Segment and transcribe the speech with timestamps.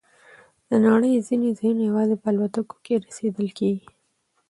[0.69, 3.87] د نړۍ ځینې ځایونه یوازې په الوتکو کې رسیدل کېږي.